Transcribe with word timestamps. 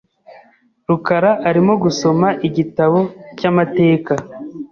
rukara 0.87 1.31
arimo 1.49 1.73
gusoma 1.83 2.27
igitabo 2.47 2.99
cyamateka. 3.37 4.13